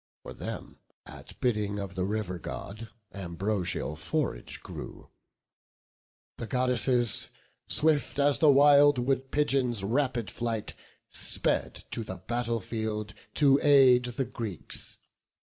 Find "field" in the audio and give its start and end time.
12.61-13.13